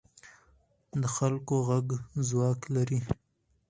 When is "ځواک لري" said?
2.27-2.99